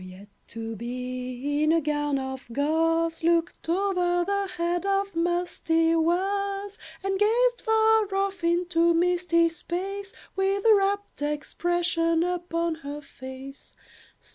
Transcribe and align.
The 0.01 0.07
Yet 0.07 0.29
to 0.47 0.75
be, 0.75 1.61
in 1.61 1.71
a 1.71 1.79
gown 1.79 2.17
of 2.17 2.47
gauze, 2.51 3.23
Looked 3.23 3.69
over 3.69 4.25
the 4.25 4.47
head 4.57 4.83
of 4.83 5.13
musty 5.15 5.95
Was, 5.95 6.79
And 7.03 7.19
gazed 7.19 7.61
far 7.61 8.15
off 8.15 8.43
into 8.43 8.95
misty 8.95 9.47
space 9.47 10.11
With 10.35 10.65
a 10.65 10.73
wrapt 10.73 11.21
expression 11.21 12.23
upon 12.23 12.73
her 12.83 13.01
face. 13.01 13.75